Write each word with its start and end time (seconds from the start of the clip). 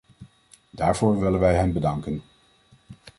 Daarvoor 0.69 1.19
willen 1.19 1.39
wij 1.39 1.53
hen 1.55 1.73
bedanken. 1.73 2.21